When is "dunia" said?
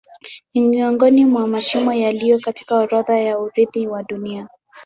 4.03-4.49